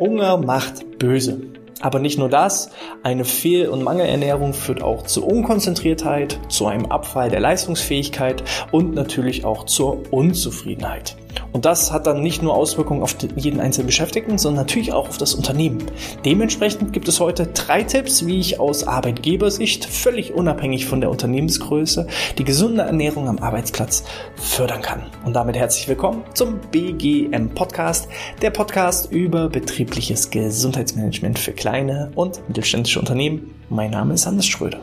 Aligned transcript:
Hunger 0.00 0.38
macht 0.38 0.98
böse. 0.98 1.42
Aber 1.80 1.98
nicht 1.98 2.18
nur 2.18 2.28
das, 2.28 2.70
eine 3.02 3.24
Fehl- 3.24 3.68
und 3.68 3.82
Mangelernährung 3.82 4.54
führt 4.54 4.82
auch 4.82 5.02
zu 5.02 5.24
Unkonzentriertheit, 5.24 6.40
zu 6.48 6.66
einem 6.66 6.86
Abfall 6.86 7.30
der 7.30 7.40
Leistungsfähigkeit 7.40 8.42
und 8.72 8.94
natürlich 8.94 9.44
auch 9.44 9.64
zur 9.64 10.12
Unzufriedenheit. 10.12 11.16
Und 11.52 11.64
das 11.64 11.92
hat 11.92 12.06
dann 12.06 12.22
nicht 12.22 12.42
nur 12.42 12.54
Auswirkungen 12.54 13.02
auf 13.02 13.16
jeden 13.36 13.60
einzelnen 13.60 13.86
Beschäftigten, 13.86 14.38
sondern 14.38 14.64
natürlich 14.64 14.92
auch 14.92 15.08
auf 15.08 15.18
das 15.18 15.34
Unternehmen. 15.34 15.84
Dementsprechend 16.24 16.92
gibt 16.92 17.08
es 17.08 17.20
heute 17.20 17.48
drei 17.48 17.82
Tipps, 17.82 18.26
wie 18.26 18.38
ich 18.38 18.60
aus 18.60 18.86
Arbeitgebersicht, 18.86 19.84
völlig 19.84 20.34
unabhängig 20.34 20.86
von 20.86 21.00
der 21.00 21.10
Unternehmensgröße, 21.10 22.06
die 22.38 22.44
gesunde 22.44 22.82
Ernährung 22.82 23.28
am 23.28 23.38
Arbeitsplatz 23.38 24.04
fördern 24.36 24.82
kann. 24.82 25.02
Und 25.24 25.34
damit 25.34 25.56
herzlich 25.56 25.88
willkommen 25.88 26.22
zum 26.34 26.60
BGM 26.70 27.50
Podcast, 27.54 28.08
der 28.42 28.50
Podcast 28.50 29.10
über 29.10 29.48
betriebliches 29.48 30.30
Gesundheitsmanagement 30.30 31.38
für 31.38 31.52
kleine 31.52 32.12
und 32.14 32.46
mittelständische 32.48 33.00
Unternehmen. 33.00 33.54
Mein 33.68 33.90
Name 33.90 34.14
ist 34.14 34.26
Hannes 34.26 34.46
Schröder. 34.46 34.80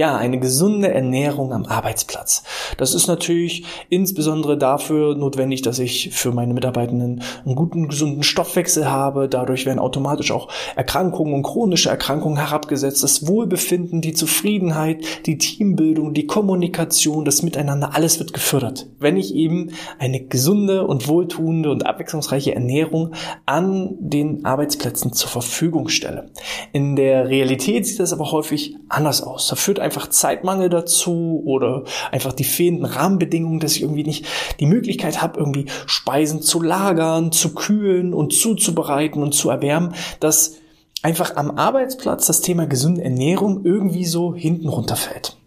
Ja, 0.00 0.16
eine 0.16 0.40
gesunde 0.40 0.94
Ernährung 0.94 1.52
am 1.52 1.66
Arbeitsplatz. 1.66 2.42
Das 2.78 2.94
ist 2.94 3.06
natürlich 3.06 3.66
insbesondere 3.90 4.56
dafür 4.56 5.14
notwendig, 5.14 5.60
dass 5.60 5.78
ich 5.78 6.08
für 6.14 6.32
meine 6.32 6.54
Mitarbeitenden 6.54 7.22
einen 7.44 7.54
guten, 7.54 7.86
gesunden 7.86 8.22
Stoffwechsel 8.22 8.90
habe. 8.90 9.28
Dadurch 9.28 9.66
werden 9.66 9.78
automatisch 9.78 10.32
auch 10.32 10.48
Erkrankungen 10.74 11.34
und 11.34 11.42
chronische 11.42 11.90
Erkrankungen 11.90 12.38
herabgesetzt. 12.38 13.02
Das 13.02 13.26
Wohlbefinden, 13.26 14.00
die 14.00 14.14
Zufriedenheit, 14.14 15.04
die 15.26 15.36
Teambildung, 15.36 16.14
die 16.14 16.26
Kommunikation, 16.26 17.26
das 17.26 17.42
Miteinander, 17.42 17.94
alles 17.94 18.18
wird 18.18 18.32
gefördert. 18.32 18.86
Wenn 19.00 19.18
ich 19.18 19.34
eben 19.34 19.72
eine 19.98 20.24
gesunde 20.24 20.86
und 20.86 21.08
wohltuende 21.08 21.70
und 21.70 21.84
abwechslungsreiche 21.84 22.54
Ernährung 22.54 23.12
an 23.44 23.96
den 23.98 24.46
Arbeitsplätzen 24.46 25.12
zur 25.12 25.28
Verfügung 25.28 25.90
stelle. 25.90 26.30
In 26.72 26.96
der 26.96 27.28
Realität 27.28 27.86
sieht 27.86 28.00
das 28.00 28.14
aber 28.14 28.32
häufig 28.32 28.76
anders 28.88 29.22
aus. 29.22 29.46
Da 29.48 29.56
führt 29.56 29.78
einfach 29.90 30.08
Zeitmangel 30.08 30.68
dazu 30.68 31.42
oder 31.44 31.82
einfach 32.12 32.32
die 32.32 32.44
fehlenden 32.44 32.84
Rahmenbedingungen, 32.84 33.58
dass 33.58 33.74
ich 33.74 33.82
irgendwie 33.82 34.04
nicht 34.04 34.24
die 34.60 34.66
Möglichkeit 34.66 35.20
habe, 35.20 35.40
irgendwie 35.40 35.66
Speisen 35.86 36.42
zu 36.42 36.62
lagern, 36.62 37.32
zu 37.32 37.54
kühlen 37.54 38.14
und 38.14 38.32
zuzubereiten 38.32 39.20
und 39.20 39.34
zu 39.34 39.50
erwärmen, 39.50 39.94
dass 40.20 40.54
einfach 41.02 41.34
am 41.34 41.50
Arbeitsplatz 41.50 42.26
das 42.26 42.40
Thema 42.40 42.66
gesunde 42.66 43.02
Ernährung 43.02 43.64
irgendwie 43.64 44.04
so 44.04 44.32
hinten 44.32 44.68
runterfällt. 44.68 45.39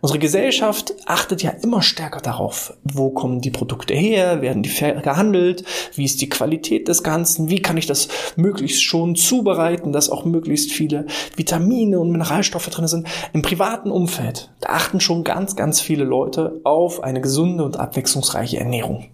Unsere 0.00 0.18
Gesellschaft 0.18 0.94
achtet 1.04 1.42
ja 1.42 1.50
immer 1.50 1.82
stärker 1.82 2.20
darauf, 2.20 2.74
wo 2.84 3.10
kommen 3.10 3.42
die 3.42 3.50
Produkte 3.50 3.92
her, 3.92 4.40
werden 4.40 4.62
die 4.62 4.70
gehandelt, 4.70 5.64
wie 5.94 6.04
ist 6.04 6.22
die 6.22 6.30
Qualität 6.30 6.88
des 6.88 7.02
Ganzen, 7.02 7.50
wie 7.50 7.60
kann 7.60 7.76
ich 7.76 7.86
das 7.86 8.08
möglichst 8.36 8.82
schon 8.82 9.14
zubereiten, 9.14 9.92
dass 9.92 10.08
auch 10.08 10.24
möglichst 10.24 10.72
viele 10.72 11.06
Vitamine 11.36 12.00
und 12.00 12.10
Mineralstoffe 12.10 12.70
drin 12.70 12.88
sind. 12.88 13.06
Im 13.34 13.42
privaten 13.42 13.90
Umfeld, 13.90 14.50
achten 14.66 15.00
schon 15.00 15.22
ganz, 15.22 15.54
ganz 15.54 15.80
viele 15.80 16.04
Leute 16.04 16.60
auf 16.64 17.02
eine 17.02 17.20
gesunde 17.20 17.64
und 17.64 17.78
abwechslungsreiche 17.78 18.58
Ernährung. 18.58 19.08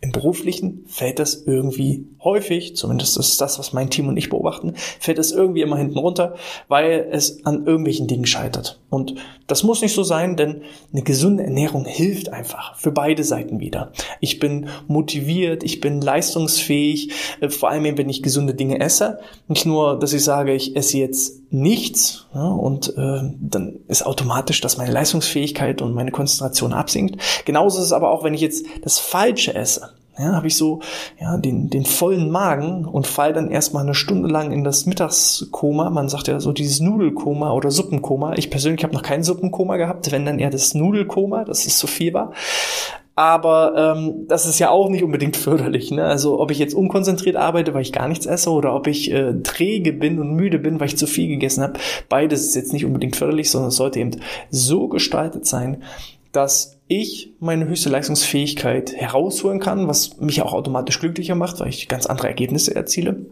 Im 0.00 0.12
beruflichen 0.12 0.84
fällt 0.86 1.18
das 1.18 1.42
irgendwie 1.46 2.06
häufig, 2.22 2.76
zumindest 2.76 3.16
ist 3.16 3.40
das, 3.40 3.58
was 3.58 3.72
mein 3.72 3.88
Team 3.88 4.08
und 4.08 4.16
ich 4.16 4.28
beobachten, 4.28 4.74
fällt 5.00 5.18
es 5.18 5.32
irgendwie 5.32 5.62
immer 5.62 5.78
hinten 5.78 5.98
runter, 5.98 6.34
weil 6.68 7.08
es 7.10 7.44
an 7.46 7.66
irgendwelchen 7.66 8.06
Dingen 8.06 8.26
scheitert. 8.26 8.80
Und 8.90 9.14
das 9.46 9.62
muss 9.62 9.80
nicht 9.80 9.94
so 9.94 10.02
sein, 10.02 10.36
denn 10.36 10.62
eine 10.92 11.02
gesunde 11.02 11.44
Ernährung 11.44 11.84
hilft 11.86 12.28
einfach 12.30 12.76
für 12.76 12.90
beide 12.90 13.24
Seiten 13.24 13.60
wieder. 13.60 13.92
Ich 14.20 14.38
bin 14.38 14.68
motiviert, 14.86 15.62
ich 15.62 15.80
bin 15.80 16.00
leistungsfähig, 16.00 17.12
äh, 17.40 17.48
vor 17.48 17.70
allem 17.70 17.96
wenn 17.96 18.08
ich 18.08 18.22
gesunde 18.22 18.54
Dinge 18.54 18.80
esse. 18.80 19.20
Nicht 19.48 19.64
nur, 19.64 19.98
dass 19.98 20.12
ich 20.12 20.24
sage, 20.24 20.52
ich 20.52 20.76
esse 20.76 20.98
jetzt 20.98 21.42
nichts 21.50 22.26
ja, 22.34 22.48
und 22.48 22.88
äh, 22.96 23.20
dann 23.40 23.78
ist 23.86 24.04
automatisch, 24.04 24.60
dass 24.60 24.76
meine 24.76 24.92
Leistungsfähigkeit 24.92 25.80
und 25.80 25.94
meine 25.94 26.10
Konzentration 26.10 26.72
absinkt. 26.72 27.20
Genauso 27.44 27.78
ist 27.78 27.86
es 27.86 27.92
aber 27.92 28.10
auch, 28.10 28.24
wenn 28.24 28.34
ich 28.34 28.40
jetzt 28.40 28.66
das 28.82 28.98
Falsche 28.98 29.54
esse 29.54 29.95
ja, 30.18 30.32
habe 30.32 30.46
ich 30.46 30.56
so 30.56 30.80
ja, 31.20 31.36
den, 31.36 31.68
den 31.68 31.84
vollen 31.84 32.30
Magen 32.30 32.86
und 32.86 33.06
fall 33.06 33.32
dann 33.32 33.50
erstmal 33.50 33.82
eine 33.82 33.94
Stunde 33.94 34.28
lang 34.28 34.50
in 34.50 34.64
das 34.64 34.86
Mittagskoma. 34.86 35.90
Man 35.90 36.08
sagt 36.08 36.28
ja 36.28 36.40
so 36.40 36.52
dieses 36.52 36.80
Nudelkoma 36.80 37.52
oder 37.52 37.70
Suppenkoma. 37.70 38.34
Ich 38.36 38.50
persönlich 38.50 38.82
habe 38.82 38.94
noch 38.94 39.02
kein 39.02 39.22
Suppenkoma 39.22 39.76
gehabt, 39.76 40.10
wenn 40.12 40.24
dann 40.24 40.38
eher 40.38 40.50
das 40.50 40.74
Nudelkoma, 40.74 41.44
das 41.44 41.66
ist 41.66 41.78
zu 41.78 41.86
viel 41.86 42.14
war. 42.14 42.32
Aber 43.18 43.96
ähm, 43.96 44.26
das 44.28 44.44
ist 44.44 44.58
ja 44.58 44.68
auch 44.68 44.90
nicht 44.90 45.02
unbedingt 45.02 45.38
förderlich. 45.38 45.90
Ne? 45.90 46.04
Also 46.04 46.38
ob 46.38 46.50
ich 46.50 46.58
jetzt 46.58 46.74
unkonzentriert 46.74 47.36
arbeite, 47.36 47.72
weil 47.72 47.80
ich 47.80 47.92
gar 47.92 48.08
nichts 48.08 48.26
esse, 48.26 48.50
oder 48.50 48.74
ob 48.74 48.86
ich 48.86 49.10
äh, 49.10 49.32
träge 49.42 49.94
bin 49.94 50.18
und 50.18 50.34
müde 50.34 50.58
bin, 50.58 50.78
weil 50.80 50.88
ich 50.88 50.98
zu 50.98 51.06
viel 51.06 51.28
gegessen 51.28 51.62
habe, 51.62 51.80
beides 52.10 52.44
ist 52.44 52.54
jetzt 52.54 52.74
nicht 52.74 52.84
unbedingt 52.84 53.16
förderlich, 53.16 53.50
sondern 53.50 53.70
es 53.70 53.76
sollte 53.76 54.00
eben 54.00 54.10
so 54.50 54.88
gestaltet 54.88 55.46
sein, 55.46 55.82
dass 56.36 56.78
ich 56.86 57.32
meine 57.40 57.66
höchste 57.66 57.88
Leistungsfähigkeit 57.88 58.92
herausholen 58.92 59.58
kann, 59.58 59.88
was 59.88 60.18
mich 60.18 60.42
auch 60.42 60.52
automatisch 60.52 61.00
glücklicher 61.00 61.34
macht, 61.34 61.58
weil 61.60 61.68
ich 61.68 61.88
ganz 61.88 62.06
andere 62.06 62.28
Ergebnisse 62.28 62.76
erziele 62.76 63.26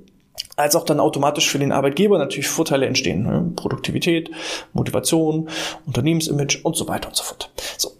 als 0.56 0.76
auch 0.76 0.84
dann 0.84 1.00
automatisch 1.00 1.48
für 1.48 1.58
den 1.58 1.72
Arbeitgeber 1.72 2.18
natürlich 2.18 2.48
Vorteile 2.48 2.86
entstehen. 2.86 3.24
Ne? 3.24 3.52
Produktivität, 3.56 4.30
Motivation, 4.72 5.48
Unternehmensimage 5.86 6.60
und 6.62 6.76
so 6.76 6.88
weiter 6.88 7.08
und 7.08 7.16
so 7.16 7.24
fort. 7.24 7.50
So. 7.76 7.90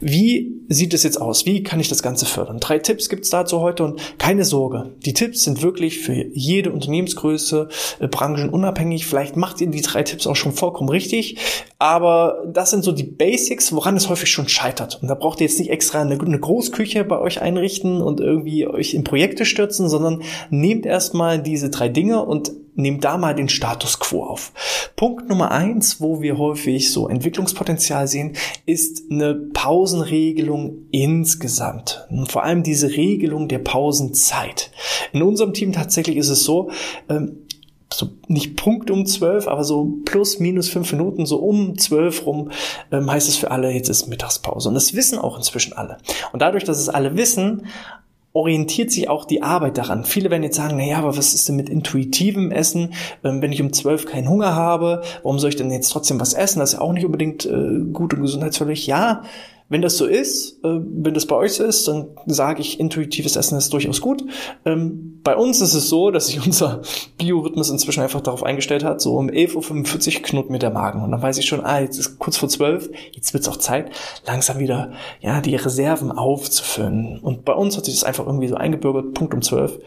Wie 0.00 0.60
sieht 0.68 0.94
es 0.94 1.04
jetzt 1.04 1.20
aus? 1.20 1.46
Wie 1.46 1.62
kann 1.62 1.78
ich 1.78 1.88
das 1.88 2.02
Ganze 2.02 2.26
fördern? 2.26 2.58
Drei 2.58 2.80
Tipps 2.80 3.08
gibt's 3.08 3.30
dazu 3.30 3.60
heute 3.60 3.84
und 3.84 4.18
keine 4.18 4.44
Sorge. 4.44 4.90
Die 5.06 5.14
Tipps 5.14 5.44
sind 5.44 5.62
wirklich 5.62 6.00
für 6.00 6.12
jede 6.12 6.72
Unternehmensgröße, 6.72 7.68
äh, 8.00 8.08
branchenunabhängig. 8.08 9.06
Vielleicht 9.06 9.36
macht 9.36 9.60
ihr 9.60 9.68
die 9.68 9.80
drei 9.80 10.02
Tipps 10.02 10.26
auch 10.26 10.34
schon 10.34 10.52
vollkommen 10.52 10.88
richtig, 10.88 11.36
aber 11.78 12.42
das 12.52 12.70
sind 12.70 12.82
so 12.82 12.90
die 12.90 13.04
Basics, 13.04 13.72
woran 13.72 13.96
es 13.96 14.08
häufig 14.08 14.28
schon 14.28 14.48
scheitert. 14.48 14.98
Und 15.00 15.08
da 15.08 15.14
braucht 15.14 15.40
ihr 15.40 15.46
jetzt 15.46 15.60
nicht 15.60 15.70
extra 15.70 16.00
eine, 16.00 16.18
eine 16.18 16.40
Großküche 16.40 17.04
bei 17.04 17.20
euch 17.20 17.40
einrichten 17.40 18.02
und 18.02 18.20
irgendwie 18.20 18.66
euch 18.66 18.94
in 18.94 19.04
Projekte 19.04 19.44
stürzen, 19.44 19.88
sondern 19.88 20.22
nehmt 20.50 20.84
erstmal 20.84 21.40
diese 21.40 21.70
drei 21.70 21.88
Dinge 21.88 22.01
und 22.10 22.52
nehmt 22.74 23.04
da 23.04 23.18
mal 23.18 23.34
den 23.34 23.48
Status 23.48 23.98
quo 23.98 24.24
auf. 24.24 24.52
Punkt 24.96 25.28
Nummer 25.28 25.50
eins, 25.50 26.00
wo 26.00 26.22
wir 26.22 26.38
häufig 26.38 26.90
so 26.90 27.08
Entwicklungspotenzial 27.08 28.08
sehen, 28.08 28.34
ist 28.66 29.10
eine 29.10 29.34
Pausenregelung 29.34 30.86
insgesamt. 30.90 32.06
Vor 32.28 32.44
allem 32.44 32.62
diese 32.62 32.88
Regelung 32.88 33.48
der 33.48 33.58
Pausenzeit. 33.58 34.70
In 35.12 35.22
unserem 35.22 35.52
Team 35.52 35.72
tatsächlich 35.72 36.16
ist 36.16 36.30
es 36.30 36.44
so, 36.44 36.70
ähm, 37.08 37.38
so 37.92 38.08
nicht 38.26 38.56
Punkt 38.56 38.90
um 38.90 39.04
zwölf, 39.04 39.46
aber 39.48 39.64
so 39.64 39.98
plus 40.06 40.38
minus 40.38 40.70
fünf 40.70 40.92
Minuten, 40.92 41.26
so 41.26 41.36
um 41.36 41.76
zwölf 41.76 42.24
rum, 42.24 42.50
ähm, 42.90 43.10
heißt 43.10 43.28
es 43.28 43.36
für 43.36 43.50
alle, 43.50 43.70
jetzt 43.70 43.90
ist 43.90 44.06
Mittagspause. 44.06 44.68
Und 44.68 44.74
das 44.74 44.94
wissen 44.94 45.18
auch 45.18 45.36
inzwischen 45.36 45.74
alle. 45.74 45.98
Und 46.32 46.40
dadurch, 46.40 46.64
dass 46.64 46.78
es 46.78 46.88
alle 46.88 47.16
wissen, 47.16 47.66
orientiert 48.32 48.90
sich 48.90 49.08
auch 49.08 49.24
die 49.24 49.42
Arbeit 49.42 49.76
daran. 49.78 50.04
Viele 50.04 50.30
werden 50.30 50.42
jetzt 50.42 50.56
sagen, 50.56 50.76
na 50.76 50.84
ja, 50.84 50.98
aber 50.98 51.16
was 51.16 51.34
ist 51.34 51.48
denn 51.48 51.56
mit 51.56 51.68
intuitivem 51.68 52.50
Essen? 52.50 52.94
Ähm, 53.24 53.42
wenn 53.42 53.52
ich 53.52 53.60
um 53.60 53.72
zwölf 53.72 54.06
keinen 54.06 54.28
Hunger 54.28 54.54
habe, 54.54 55.02
warum 55.22 55.38
soll 55.38 55.50
ich 55.50 55.56
denn 55.56 55.70
jetzt 55.70 55.90
trotzdem 55.90 56.20
was 56.20 56.32
essen? 56.32 56.60
Das 56.60 56.70
ist 56.70 56.78
ja 56.78 56.80
auch 56.80 56.92
nicht 56.92 57.04
unbedingt 57.04 57.44
äh, 57.44 57.80
gut 57.92 58.14
und 58.14 58.22
gesundheitsförderlich. 58.22 58.86
Ja, 58.86 59.22
wenn 59.72 59.80
das 59.80 59.96
so 59.96 60.04
ist, 60.04 60.62
äh, 60.64 60.68
wenn 60.68 61.14
das 61.14 61.24
bei 61.24 61.34
euch 61.34 61.54
so 61.54 61.64
ist, 61.64 61.88
dann 61.88 62.08
sage 62.26 62.60
ich, 62.60 62.78
intuitives 62.78 63.36
Essen 63.36 63.56
ist 63.56 63.72
durchaus 63.72 64.02
gut. 64.02 64.22
Ähm, 64.66 65.18
bei 65.24 65.34
uns 65.34 65.62
ist 65.62 65.72
es 65.72 65.88
so, 65.88 66.10
dass 66.10 66.26
sich 66.26 66.44
unser 66.46 66.82
Biorhythmus 67.16 67.70
inzwischen 67.70 68.02
einfach 68.02 68.20
darauf 68.20 68.42
eingestellt 68.42 68.84
hat, 68.84 69.00
so 69.00 69.16
um 69.16 69.30
11.45 69.30 70.16
Uhr 70.16 70.22
knurrt 70.24 70.50
mir 70.50 70.58
der 70.58 70.68
Magen. 70.68 71.02
Und 71.02 71.10
dann 71.10 71.22
weiß 71.22 71.38
ich 71.38 71.46
schon, 71.46 71.64
ah, 71.64 71.80
jetzt 71.80 71.98
ist 71.98 72.18
kurz 72.18 72.36
vor 72.36 72.50
zwölf, 72.50 72.90
jetzt 73.12 73.32
wird 73.32 73.44
es 73.44 73.48
auch 73.48 73.56
Zeit, 73.56 73.90
langsam 74.26 74.58
wieder 74.58 74.92
ja 75.20 75.40
die 75.40 75.56
Reserven 75.56 76.12
aufzufüllen. 76.12 77.18
Und 77.20 77.46
bei 77.46 77.54
uns 77.54 77.78
hat 77.78 77.86
sich 77.86 77.94
das 77.94 78.04
einfach 78.04 78.26
irgendwie 78.26 78.48
so 78.48 78.56
eingebürgert, 78.56 79.14
Punkt 79.14 79.32
um 79.32 79.40
zwölf, 79.40 79.78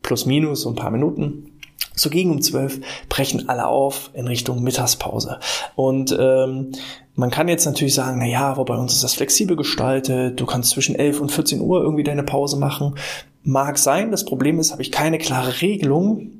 plus 0.00 0.26
minus 0.26 0.60
so 0.60 0.68
ein 0.68 0.76
paar 0.76 0.92
Minuten. 0.92 1.57
So 1.98 2.10
gegen 2.10 2.30
um 2.30 2.42
zwölf 2.42 2.80
brechen 3.08 3.48
alle 3.48 3.66
auf 3.66 4.10
in 4.14 4.26
Richtung 4.26 4.62
Mittagspause. 4.62 5.40
Und 5.74 6.16
ähm, 6.18 6.72
man 7.14 7.30
kann 7.30 7.48
jetzt 7.48 7.64
natürlich 7.64 7.94
sagen, 7.94 8.18
na 8.18 8.26
ja, 8.26 8.48
aber 8.50 8.64
bei 8.64 8.76
uns 8.76 8.94
ist 8.94 9.04
das 9.04 9.14
flexibel 9.14 9.56
gestaltet. 9.56 10.38
Du 10.40 10.46
kannst 10.46 10.70
zwischen 10.70 10.94
11 10.94 11.20
und 11.20 11.32
14 11.32 11.60
Uhr 11.60 11.82
irgendwie 11.82 12.04
deine 12.04 12.22
Pause 12.22 12.56
machen. 12.56 12.94
Mag 13.42 13.78
sein. 13.78 14.10
Das 14.10 14.24
Problem 14.24 14.60
ist, 14.60 14.72
habe 14.72 14.82
ich 14.82 14.92
keine 14.92 15.18
klare 15.18 15.60
Regelung, 15.60 16.30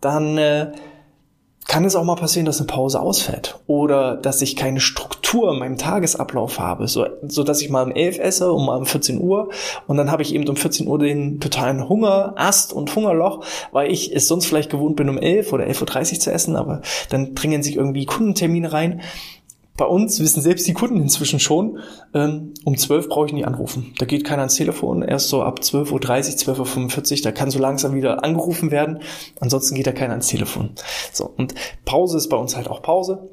dann 0.00 0.38
äh, 0.38 0.72
kann 1.66 1.84
es 1.84 1.96
auch 1.96 2.04
mal 2.04 2.16
passieren, 2.16 2.46
dass 2.46 2.58
eine 2.58 2.66
Pause 2.66 3.00
ausfällt 3.00 3.58
oder 3.66 4.16
dass 4.16 4.42
ich 4.42 4.54
keine 4.54 4.80
Struktur 4.80 5.23
in 5.42 5.58
meinem 5.58 5.76
Tagesablauf 5.76 6.58
habe, 6.58 6.88
so, 6.88 7.06
so 7.26 7.42
dass 7.42 7.60
ich 7.60 7.70
mal 7.70 7.84
um 7.84 7.90
11 7.90 8.18
esse 8.18 8.52
und 8.52 8.64
mal 8.64 8.76
um 8.76 8.86
14 8.86 9.20
Uhr 9.20 9.50
und 9.86 9.96
dann 9.96 10.10
habe 10.10 10.22
ich 10.22 10.34
eben 10.34 10.48
um 10.48 10.56
14 10.56 10.86
Uhr 10.86 10.98
den 10.98 11.40
totalen 11.40 11.88
Hunger, 11.88 12.34
Ast 12.36 12.72
und 12.72 12.94
Hungerloch, 12.94 13.44
weil 13.72 13.90
ich 13.90 14.14
es 14.14 14.28
sonst 14.28 14.46
vielleicht 14.46 14.70
gewohnt 14.70 14.96
bin 14.96 15.08
um 15.08 15.18
11 15.18 15.52
oder 15.52 15.64
11.30 15.64 16.14
Uhr 16.14 16.20
zu 16.20 16.32
essen, 16.32 16.56
aber 16.56 16.82
dann 17.10 17.34
dringen 17.34 17.62
sich 17.62 17.76
irgendwie 17.76 18.06
Kundentermine 18.06 18.72
rein 18.72 19.02
bei 19.76 19.86
uns 19.86 20.20
wissen 20.20 20.40
selbst 20.40 20.66
die 20.68 20.72
Kunden 20.72 21.00
inzwischen 21.00 21.40
schon, 21.40 21.80
ähm, 22.14 22.54
um 22.64 22.76
12 22.76 23.08
brauche 23.08 23.26
ich 23.26 23.32
nie 23.32 23.44
anrufen. 23.44 23.92
Da 23.98 24.06
geht 24.06 24.24
keiner 24.24 24.42
ans 24.42 24.54
Telefon, 24.54 25.02
erst 25.02 25.28
so 25.28 25.42
ab 25.42 25.60
12.30 25.60 26.48
Uhr, 26.48 26.54
12.45 26.54 27.12
Uhr, 27.18 27.22
da 27.24 27.32
kann 27.32 27.50
so 27.50 27.58
langsam 27.58 27.94
wieder 27.94 28.22
angerufen 28.22 28.70
werden. 28.70 29.00
Ansonsten 29.40 29.74
geht 29.74 29.86
da 29.86 29.92
keiner 29.92 30.12
ans 30.12 30.28
Telefon. 30.28 30.70
So, 31.12 31.28
und 31.36 31.54
Pause 31.84 32.18
ist 32.18 32.28
bei 32.28 32.36
uns 32.36 32.54
halt 32.54 32.68
auch 32.68 32.82
Pause. 32.82 33.30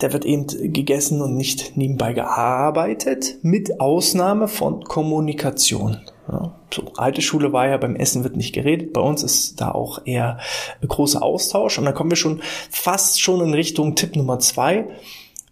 Der 0.00 0.12
wird 0.12 0.24
eben 0.24 0.46
gegessen 0.72 1.20
und 1.20 1.36
nicht 1.36 1.76
nebenbei 1.76 2.14
gearbeitet, 2.14 3.36
mit 3.42 3.80
Ausnahme 3.80 4.48
von 4.48 4.84
Kommunikation. 4.84 5.98
Ja, 6.30 6.54
so, 6.72 6.92
alte 6.96 7.22
Schule 7.22 7.52
war 7.52 7.68
ja, 7.68 7.76
beim 7.76 7.96
Essen 7.96 8.24
wird 8.24 8.36
nicht 8.36 8.54
geredet. 8.54 8.92
Bei 8.92 9.00
uns 9.00 9.22
ist 9.22 9.60
da 9.60 9.72
auch 9.72 10.06
eher 10.06 10.38
großer 10.86 11.22
Austausch. 11.22 11.78
Und 11.78 11.84
dann 11.84 11.94
kommen 11.94 12.10
wir 12.10 12.16
schon 12.16 12.40
fast 12.70 13.20
schon 13.20 13.40
in 13.40 13.52
Richtung 13.52 13.94
Tipp 13.94 14.16
Nummer 14.16 14.38
zwei. 14.38 14.86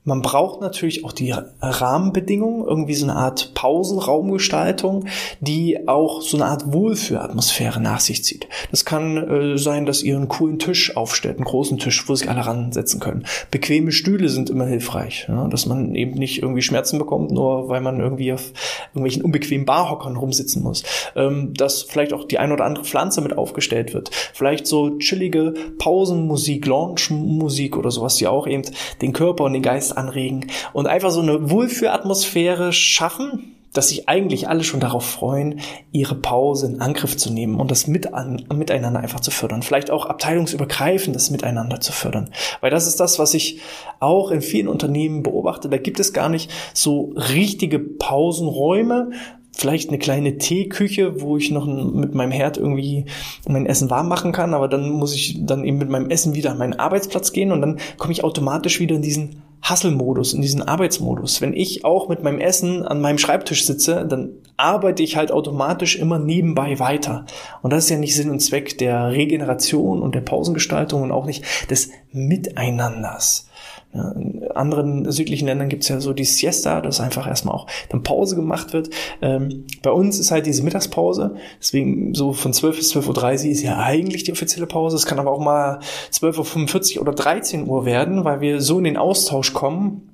Man 0.08 0.22
braucht 0.22 0.62
natürlich 0.62 1.04
auch 1.04 1.12
die 1.12 1.34
Rahmenbedingungen, 1.60 2.66
irgendwie 2.66 2.94
so 2.94 3.04
eine 3.04 3.14
Art 3.14 3.52
Pausenraumgestaltung, 3.52 5.04
die 5.40 5.86
auch 5.86 6.22
so 6.22 6.38
eine 6.38 6.46
Art 6.46 6.72
Wohlfühlatmosphäre 6.72 7.78
nach 7.78 8.00
sich 8.00 8.24
zieht. 8.24 8.48
Das 8.70 8.86
kann 8.86 9.18
äh, 9.18 9.58
sein, 9.58 9.84
dass 9.84 10.02
ihr 10.02 10.16
einen 10.16 10.28
coolen 10.28 10.58
Tisch 10.58 10.96
aufstellt, 10.96 11.36
einen 11.36 11.44
großen 11.44 11.76
Tisch, 11.76 12.08
wo 12.08 12.14
sich 12.14 12.30
alle 12.30 12.46
ransetzen 12.46 13.00
können. 13.00 13.26
Bequeme 13.50 13.92
Stühle 13.92 14.30
sind 14.30 14.48
immer 14.48 14.64
hilfreich, 14.64 15.26
ja, 15.28 15.46
dass 15.46 15.66
man 15.66 15.94
eben 15.94 16.14
nicht 16.14 16.40
irgendwie 16.40 16.62
Schmerzen 16.62 16.98
bekommt, 16.98 17.30
nur 17.30 17.68
weil 17.68 17.82
man 17.82 18.00
irgendwie 18.00 18.32
auf 18.32 18.54
irgendwelchen 18.94 19.20
unbequemen 19.20 19.66
Barhockern 19.66 20.16
rumsitzen 20.16 20.62
muss. 20.62 20.84
Ähm, 21.16 21.52
dass 21.52 21.82
vielleicht 21.82 22.14
auch 22.14 22.24
die 22.24 22.38
ein 22.38 22.52
oder 22.52 22.64
andere 22.64 22.86
Pflanze 22.86 23.20
mit 23.20 23.36
aufgestellt 23.36 23.92
wird. 23.92 24.10
Vielleicht 24.32 24.66
so 24.66 24.96
chillige 24.96 25.52
Pausenmusik, 25.76 26.64
Launchmusik 26.64 27.76
oder 27.76 27.90
sowas, 27.90 28.14
die 28.14 28.26
auch 28.26 28.46
eben 28.46 28.62
den 29.02 29.12
Körper 29.12 29.44
und 29.44 29.52
den 29.52 29.60
Geist 29.60 29.97
anregen 29.98 30.46
und 30.72 30.86
einfach 30.86 31.10
so 31.10 31.20
eine 31.20 31.50
Wohlfühlatmosphäre 31.50 32.72
schaffen, 32.72 33.54
dass 33.72 33.90
sich 33.90 34.08
eigentlich 34.08 34.48
alle 34.48 34.64
schon 34.64 34.80
darauf 34.80 35.04
freuen, 35.04 35.60
ihre 35.92 36.14
Pause 36.14 36.66
in 36.66 36.80
Angriff 36.80 37.16
zu 37.16 37.32
nehmen 37.32 37.60
und 37.60 37.70
das 37.70 37.86
mit 37.86 38.14
an, 38.14 38.44
miteinander 38.52 39.00
einfach 39.00 39.20
zu 39.20 39.30
fördern. 39.30 39.62
Vielleicht 39.62 39.90
auch 39.90 40.06
abteilungsübergreifendes 40.06 41.30
Miteinander 41.30 41.80
zu 41.80 41.92
fördern. 41.92 42.30
Weil 42.60 42.70
das 42.70 42.86
ist 42.86 42.98
das, 42.98 43.18
was 43.18 43.34
ich 43.34 43.60
auch 44.00 44.30
in 44.30 44.40
vielen 44.40 44.68
Unternehmen 44.68 45.22
beobachte. 45.22 45.68
Da 45.68 45.76
gibt 45.76 46.00
es 46.00 46.12
gar 46.12 46.28
nicht 46.28 46.50
so 46.72 47.12
richtige 47.14 47.78
Pausenräume, 47.78 49.10
vielleicht 49.52 49.88
eine 49.88 49.98
kleine 49.98 50.38
Teeküche, 50.38 51.20
wo 51.20 51.36
ich 51.36 51.50
noch 51.50 51.66
mit 51.66 52.14
meinem 52.14 52.30
Herd 52.30 52.56
irgendwie 52.56 53.06
mein 53.46 53.66
Essen 53.66 53.90
warm 53.90 54.08
machen 54.08 54.32
kann, 54.32 54.54
aber 54.54 54.68
dann 54.68 54.88
muss 54.90 55.14
ich 55.14 55.44
dann 55.44 55.64
eben 55.64 55.78
mit 55.78 55.88
meinem 55.88 56.10
Essen 56.10 56.34
wieder 56.34 56.52
an 56.52 56.58
meinen 56.58 56.78
Arbeitsplatz 56.78 57.32
gehen 57.32 57.50
und 57.50 57.60
dann 57.60 57.78
komme 57.98 58.12
ich 58.12 58.22
automatisch 58.22 58.78
wieder 58.78 58.94
in 58.94 59.02
diesen 59.02 59.42
Hustle-Modus, 59.68 60.32
in 60.32 60.42
diesen 60.42 60.62
Arbeitsmodus. 60.62 61.40
Wenn 61.40 61.52
ich 61.52 61.84
auch 61.84 62.08
mit 62.08 62.22
meinem 62.22 62.38
Essen 62.38 62.84
an 62.84 63.00
meinem 63.00 63.18
Schreibtisch 63.18 63.66
sitze, 63.66 64.06
dann 64.08 64.30
arbeite 64.56 65.02
ich 65.02 65.16
halt 65.16 65.30
automatisch 65.32 65.96
immer 65.96 66.18
nebenbei 66.18 66.78
weiter. 66.78 67.26
Und 67.62 67.72
das 67.72 67.84
ist 67.84 67.90
ja 67.90 67.98
nicht 67.98 68.14
Sinn 68.14 68.30
und 68.30 68.40
Zweck 68.40 68.78
der 68.78 69.10
Regeneration 69.10 70.02
und 70.02 70.14
der 70.14 70.20
Pausengestaltung 70.20 71.02
und 71.02 71.12
auch 71.12 71.26
nicht 71.26 71.44
des 71.70 71.90
Miteinanders. 72.12 73.48
Ja, 73.92 74.14
anderen 74.54 75.10
südlichen 75.10 75.46
Ländern 75.46 75.68
gibt's 75.68 75.88
ja 75.88 76.00
so 76.00 76.12
die 76.12 76.24
Siesta, 76.24 76.80
dass 76.80 77.00
einfach 77.00 77.26
erstmal 77.26 77.54
auch 77.54 77.66
dann 77.88 78.02
Pause 78.02 78.36
gemacht 78.36 78.72
wird. 78.72 78.90
Ähm, 79.22 79.66
bei 79.82 79.90
uns 79.90 80.18
ist 80.18 80.30
halt 80.30 80.46
diese 80.46 80.62
Mittagspause, 80.62 81.36
deswegen 81.58 82.14
so 82.14 82.32
von 82.32 82.52
12 82.52 82.76
bis 82.76 82.94
12.30 82.94 83.44
Uhr 83.44 83.50
ist 83.50 83.62
ja 83.62 83.78
eigentlich 83.78 84.24
die 84.24 84.32
offizielle 84.32 84.66
Pause. 84.66 84.96
Es 84.96 85.06
kann 85.06 85.18
aber 85.18 85.30
auch 85.30 85.40
mal 85.40 85.80
12.45 86.12 86.96
Uhr 86.96 87.02
oder 87.02 87.12
13 87.12 87.66
Uhr 87.66 87.84
werden, 87.84 88.24
weil 88.24 88.40
wir 88.40 88.60
so 88.60 88.78
in 88.78 88.84
den 88.84 88.96
Austausch 88.96 89.52
kommen, 89.52 90.08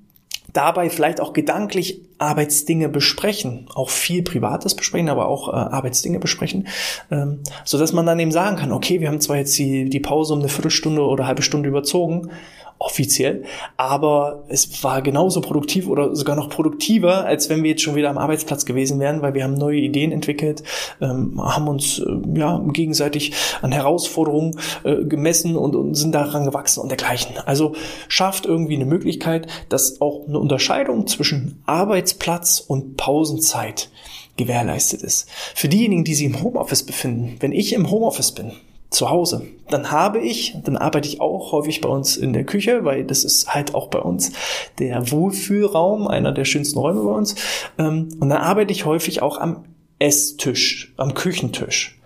dabei 0.55 0.89
vielleicht 0.89 1.21
auch 1.21 1.33
gedanklich 1.33 2.01
Arbeitsdinge 2.19 2.89
besprechen, 2.89 3.67
auch 3.75 3.91
viel 3.91 4.23
Privates 4.23 4.75
besprechen, 4.75 5.09
aber 5.09 5.29
auch 5.29 5.49
äh, 5.49 5.57
Arbeitsdinge 5.57 6.21
besprechen, 6.21 6.69
ähm, 7.11 7.41
so 7.65 7.77
dass 7.77 7.93
man 7.93 8.07
dann 8.07 8.21
eben 8.21 8.33
sagen 8.33 8.57
kann, 8.57 8.73
okay, 8.73 9.01
wir 9.01 9.09
haben 9.09 9.21
zwar 9.21 9.37
jetzt 9.37 9.59
die, 9.59 9.91
die 9.91 10.01
Pause 10.01 10.33
um 10.33 10.39
eine 10.39 10.49
Viertelstunde 10.49 11.03
oder 11.03 11.27
halbe 11.27 11.43
Stunde 11.43 11.69
überzogen, 11.69 12.31
offiziell, 12.79 13.45
aber 13.77 14.45
es 14.49 14.83
war 14.85 15.01
genauso 15.03 15.41
produktiv 15.41 15.89
oder 15.89 16.15
sogar 16.15 16.37
noch 16.37 16.51
produktiver, 16.51 17.25
als 17.25 17.49
wenn 17.49 17.63
wir 17.63 17.71
jetzt 17.71 17.83
schon 17.83 17.95
wieder 17.95 18.11
am 18.11 18.19
Arbeitsplatz 18.19 18.65
gewesen 18.67 19.01
wären, 19.01 19.23
weil 19.23 19.35
wir 19.35 19.45
haben 19.45 19.55
neue 19.55 19.79
Ideen 19.79 20.13
entwickelt, 20.13 20.63
ähm, 21.01 21.41
haben 21.43 21.69
uns 21.69 21.99
äh, 21.99 22.05
ja 22.37 22.63
gegenseitig 22.73 23.33
an 23.63 23.73
Herausforderungen 23.73 24.59
äh, 24.85 25.05
gemessen 25.05 25.57
und, 25.57 25.75
und 25.77 25.95
sind 25.95 26.13
daran 26.13 26.45
gewachsen 26.45 26.81
und 26.81 26.89
dergleichen. 26.91 27.37
Also 27.47 27.75
schafft 28.09 28.47
irgendwie 28.47 28.75
eine 28.75 28.87
Möglichkeit, 28.87 29.47
dass 29.69 30.01
auch 30.01 30.27
eine 30.29 30.39
Unterscheidung 30.39 31.07
zwischen 31.07 31.63
Arbeitsplatz 31.67 32.61
und 32.61 32.97
Pausenzeit 32.97 33.89
gewährleistet 34.37 35.03
ist. 35.03 35.29
Für 35.55 35.69
diejenigen, 35.69 36.05
die 36.05 36.15
sich 36.15 36.27
im 36.27 36.43
Homeoffice 36.43 36.83
befinden, 36.83 37.37
wenn 37.41 37.53
ich 37.53 37.73
im 37.73 37.91
Homeoffice 37.91 38.33
bin, 38.33 38.53
zu 38.95 39.11
Hause. 39.11 39.47
Dann 39.69 39.91
habe 39.91 40.21
ich, 40.21 40.57
dann 40.65 40.77
arbeite 40.77 41.09
ich 41.09 41.21
auch 41.21 41.53
häufig 41.53 41.81
bei 41.81 41.89
uns 41.89 42.17
in 42.17 42.33
der 42.33 42.45
Küche, 42.45 42.85
weil 42.85 43.05
das 43.05 43.25
ist 43.25 43.53
halt 43.55 43.75
auch 43.75 43.89
bei 43.89 43.99
uns 43.99 44.33
der 44.79 45.11
Wohlfühlraum, 45.11 46.07
einer 46.07 46.33
der 46.33 46.45
schönsten 46.45 46.79
Räume 46.79 47.03
bei 47.03 47.11
uns. 47.11 47.35
Ähm, 47.79 48.09
und 48.21 48.29
dann 48.29 48.41
arbeite 48.41 48.73
ich 48.73 48.85
häufig 48.85 49.23
auch 49.23 49.39
am 49.39 49.65
Esstisch, 49.99 50.93
am 50.97 51.15
Küchentisch. 51.15 52.01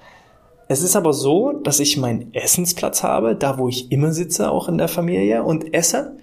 Es 0.69 0.83
ist 0.83 0.97
aber 0.97 1.15
so, 1.15 1.53
dass 1.53 1.81
ich 1.81 1.97
meinen 1.97 2.35
Essensplatz 2.35 3.03
habe, 3.03 3.35
da 3.35 3.59
wo 3.59 3.69
ich 3.69 3.91
immer 3.91 4.13
sitze, 4.13 4.51
auch 4.51 4.69
in 4.69 4.79
der 4.79 4.89
Familie 4.89 5.43
und 5.43 5.73
esse. 5.73 6.17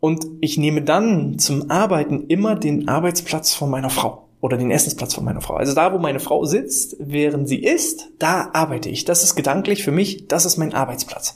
Und 0.00 0.26
ich 0.40 0.58
nehme 0.58 0.82
dann 0.82 1.38
zum 1.38 1.70
Arbeiten 1.70 2.26
immer 2.26 2.56
den 2.56 2.88
Arbeitsplatz 2.88 3.54
von 3.54 3.70
meiner 3.70 3.90
Frau 3.90 4.29
oder 4.40 4.56
den 4.56 4.70
Essensplatz 4.70 5.14
von 5.14 5.24
meiner 5.24 5.42
Frau. 5.42 5.54
Also 5.54 5.74
da, 5.74 5.92
wo 5.92 5.98
meine 5.98 6.20
Frau 6.20 6.44
sitzt, 6.44 6.96
während 6.98 7.48
sie 7.48 7.62
isst, 7.62 8.08
da 8.18 8.50
arbeite 8.52 8.88
ich. 8.88 9.04
Das 9.04 9.22
ist 9.22 9.34
gedanklich 9.34 9.84
für 9.84 9.90
mich, 9.90 10.28
das 10.28 10.46
ist 10.46 10.56
mein 10.56 10.72
Arbeitsplatz. 10.72 11.34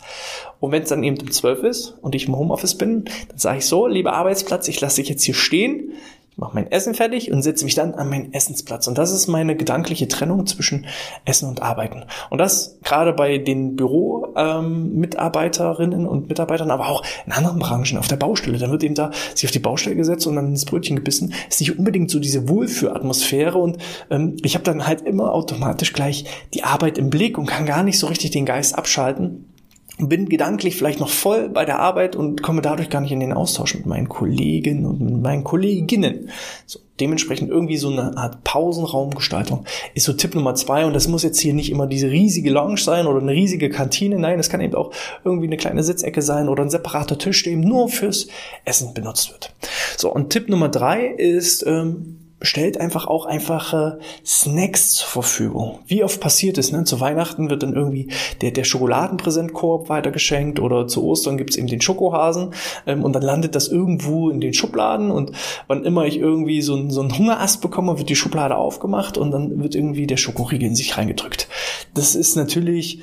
Und 0.60 0.72
wenn 0.72 0.82
es 0.82 0.88
dann 0.88 1.02
eben 1.02 1.20
um 1.20 1.30
zwölf 1.30 1.62
ist 1.62 1.98
und 2.00 2.14
ich 2.14 2.26
im 2.26 2.36
Homeoffice 2.36 2.76
bin, 2.76 3.04
dann 3.28 3.38
sage 3.38 3.58
ich 3.58 3.66
so, 3.66 3.86
lieber 3.86 4.14
Arbeitsplatz, 4.14 4.68
ich 4.68 4.80
lasse 4.80 5.02
dich 5.02 5.10
jetzt 5.10 5.22
hier 5.22 5.34
stehen, 5.34 5.92
mache 6.36 6.54
mein 6.54 6.70
Essen 6.70 6.94
fertig 6.94 7.31
und 7.31 7.42
setze 7.42 7.64
mich 7.64 7.75
dann 7.75 7.94
an 7.94 8.08
meinen 8.08 8.32
Essensplatz. 8.32 8.86
Und 8.88 8.96
das 8.98 9.12
ist 9.12 9.28
meine 9.28 9.56
gedankliche 9.56 10.08
Trennung 10.08 10.46
zwischen 10.46 10.86
Essen 11.25 11.48
und 11.48 11.62
Arbeiten. 11.62 12.04
Und 12.31 12.38
das 12.38 12.78
gerade 12.82 13.12
bei 13.12 13.38
den 13.38 13.76
Büro-Mitarbeiterinnen 13.76 16.00
ähm, 16.00 16.08
und 16.08 16.28
Mitarbeitern, 16.28 16.70
aber 16.70 16.88
auch 16.88 17.04
in 17.26 17.32
anderen 17.32 17.58
Branchen, 17.58 17.98
auf 17.98 18.08
der 18.08 18.16
Baustelle. 18.16 18.58
Dann 18.58 18.72
wird 18.72 18.82
eben 18.82 18.94
da 18.94 19.10
sich 19.34 19.44
auf 19.44 19.52
die 19.52 19.60
Baustelle 19.60 19.96
gesetzt 19.96 20.26
und 20.26 20.36
dann 20.36 20.48
ins 20.48 20.64
Brötchen 20.64 20.96
gebissen. 20.96 21.34
Ist 21.48 21.60
nicht 21.60 21.78
unbedingt 21.78 22.10
so 22.10 22.19
diese 22.19 22.48
Wohlfühlatmosphäre. 22.48 23.58
Und 23.58 23.76
ähm, 24.10 24.36
ich 24.42 24.54
habe 24.54 24.64
dann 24.64 24.86
halt 24.86 25.02
immer 25.02 25.32
automatisch 25.32 25.92
gleich 25.92 26.25
die 26.53 26.64
Arbeit 26.64 26.98
im 26.98 27.10
Blick 27.10 27.38
und 27.38 27.46
kann 27.46 27.67
gar 27.67 27.84
nicht 27.84 27.98
so 27.98 28.06
richtig 28.08 28.32
den 28.32 28.46
Geist 28.46 28.76
abschalten 28.76 29.54
bin 29.98 30.29
gedanklich 30.29 30.77
vielleicht 30.77 30.98
noch 30.98 31.08
voll 31.08 31.48
bei 31.48 31.65
der 31.65 31.79
Arbeit 31.79 32.17
und 32.17 32.43
komme 32.43 32.63
dadurch 32.63 32.91
gar 32.91 33.01
nicht 33.01 33.13
in 33.13 33.20
den 33.20 33.32
Austausch 33.32 33.74
mit 33.74 33.86
meinen 33.86 34.08
Kollegen 34.08 34.86
und 34.86 35.01
mit 35.01 35.22
meinen 35.22 35.44
Kolleginnen. 35.44 36.31
So, 36.67 36.81
dementsprechend 36.98 37.48
irgendwie 37.48 37.77
so 37.77 37.91
eine 37.91 38.17
Art 38.17 38.43
Pausenraumgestaltung 38.43 39.65
ist 39.94 40.05
so 40.05 40.13
Tipp 40.13 40.34
Nummer 40.34 40.56
zwei 40.56 40.84
und 40.84 40.94
das 40.94 41.06
muss 41.06 41.22
jetzt 41.22 41.39
hier 41.39 41.55
nicht 41.55 41.70
immer 41.70 41.86
diese 41.86 42.10
riesige 42.10 42.51
Lounge 42.51 42.79
sein 42.79 43.06
oder 43.06 43.20
eine 43.20 43.32
riesige 43.32 43.70
Kantine, 43.70 44.19
nein, 44.19 44.41
es 44.41 44.48
kann 44.48 44.60
eben 44.60 44.74
auch 44.74 44.93
irgendwie 45.24 45.46
eine 45.46 45.56
kleine 45.56 45.84
Sitzecke 45.84 46.22
sein 46.22 46.48
oder 46.48 46.65
ein 46.65 46.70
separater 46.70 47.17
Tisch, 47.17 47.44
der 47.44 47.53
eben 47.53 47.63
nur 47.63 47.89
fürs 47.89 48.27
Essen 48.65 48.94
benutzt 48.94 49.31
wird. 49.31 49.53
So, 49.96 50.13
und 50.13 50.31
Tipp 50.31 50.48
Nummer 50.48 50.69
drei 50.69 51.06
ist, 51.06 51.65
ähm, 51.67 52.23
stellt 52.44 52.79
einfach 52.79 53.06
auch 53.06 53.27
einfache 53.27 53.98
Snacks 54.24 54.93
zur 54.94 55.08
Verfügung. 55.08 55.79
Wie 55.86 56.05
oft 56.05 56.20
passiert 56.20 56.58
es, 56.58 56.72
ne? 56.72 56.84
Zu 56.84 57.01
Weihnachten 57.01 57.51
wird 57.51 57.63
dann 57.63 57.74
irgendwie 57.74 58.08
der, 58.41 58.51
der 58.51 58.65
Schokoladenpräsentkorb 58.65 59.89
weitergeschenkt 59.89 60.60
oder 60.60 60.86
zu 60.86 61.05
Ostern 61.05 61.36
gibt's 61.36 61.56
eben 61.56 61.67
den 61.67 61.81
Schokohasen 61.81 62.55
ähm, 62.86 63.03
und 63.03 63.13
dann 63.15 63.22
landet 63.22 63.55
das 63.55 63.69
irgendwo 63.69 64.31
in 64.31 64.41
den 64.41 64.55
Schubladen 64.55 65.10
und 65.10 65.32
wann 65.67 65.84
immer 65.84 66.05
ich 66.06 66.19
irgendwie 66.19 66.63
so, 66.63 66.74
ein, 66.77 66.91
so 66.91 67.01
einen 67.01 67.17
Hungerast 67.17 67.60
bekomme, 67.60 67.98
wird 67.98 68.08
die 68.08 68.17
Schublade 68.17 68.56
aufgemacht 68.56 69.19
und 69.19 69.31
dann 69.31 69.63
wird 69.63 69.74
irgendwie 69.74 70.06
der 70.06 70.17
Schokoriegel 70.17 70.69
in 70.69 70.77
sich 70.77 70.96
reingedrückt. 70.96 71.48
Das 71.94 72.15
ist 72.15 72.36
natürlich 72.36 73.03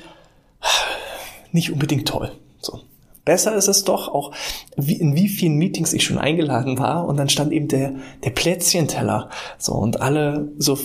nicht 1.52 1.72
unbedingt 1.72 2.08
toll. 2.08 2.32
So. 2.60 2.80
Besser 3.24 3.54
ist 3.54 3.68
es 3.68 3.84
doch 3.84 4.08
auch, 4.08 4.32
wie, 4.76 4.94
in 4.94 5.14
wie 5.14 5.28
vielen 5.28 5.56
Meetings 5.56 5.92
ich 5.92 6.04
schon 6.04 6.18
eingeladen 6.18 6.78
war 6.78 7.06
und 7.06 7.16
dann 7.16 7.28
stand 7.28 7.52
eben 7.52 7.68
der, 7.68 7.94
der 8.24 8.30
Plätzchenteller. 8.30 9.30
So, 9.58 9.74
und 9.74 10.00
alle, 10.00 10.48
so, 10.58 10.76